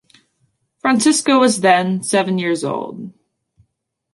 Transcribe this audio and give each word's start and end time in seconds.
Francisco 0.79 1.37
was 1.39 1.61
then, 1.61 2.01
seven 2.01 2.39
years 2.39 2.63
old. 2.63 3.13